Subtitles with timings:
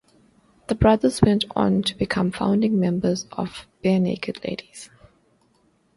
[0.65, 4.89] The brothers went on to become founding members of Barenaked Ladies.